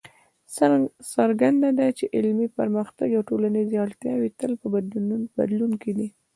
څرګنده 1.15 1.69
ده 1.79 1.87
چې 1.97 2.05
علمي 2.15 2.47
پرمختګ 2.57 3.09
او 3.17 3.23
ټولنیزې 3.29 3.75
اړتیاوې 3.85 4.29
تل 4.39 4.51
په 4.61 4.67
بدلون 5.37 5.71
کې 5.81 5.91
دي. 5.97 6.07